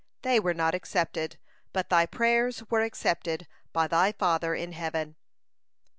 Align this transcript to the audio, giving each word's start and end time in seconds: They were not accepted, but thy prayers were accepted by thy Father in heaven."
They 0.23 0.39
were 0.39 0.55
not 0.55 0.73
accepted, 0.73 1.37
but 1.73 1.89
thy 1.89 2.07
prayers 2.07 2.63
were 2.71 2.81
accepted 2.81 3.45
by 3.71 3.85
thy 3.87 4.13
Father 4.13 4.55
in 4.55 4.71
heaven." 4.71 5.15